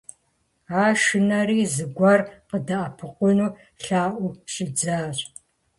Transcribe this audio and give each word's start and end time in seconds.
Ар 0.83 0.95
шынэри, 1.05 1.59
зыгуэр 1.73 2.19
къыдэӀэпыкъуну 2.49 3.49
лъаӀуэу 3.83 4.37
щӀидзащ. 4.53 5.17